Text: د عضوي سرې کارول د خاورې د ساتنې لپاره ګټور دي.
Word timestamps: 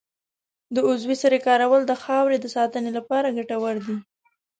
د 0.73 0.77
عضوي 0.87 1.15
سرې 1.23 1.39
کارول 1.47 1.81
د 1.85 1.93
خاورې 2.03 2.37
د 2.39 2.45
ساتنې 2.55 2.91
لپاره 2.97 3.33
ګټور 3.37 3.75
دي. 3.85 3.97